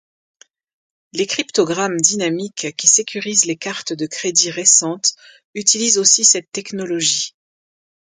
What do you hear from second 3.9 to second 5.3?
de crédit récentes